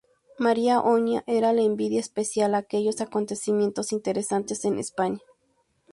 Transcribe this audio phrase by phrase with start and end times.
[0.39, 5.19] María Oña era la enviada especial a aquellos acontecimientos interesantes en España.